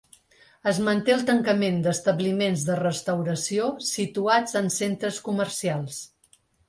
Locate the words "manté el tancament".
0.85-1.75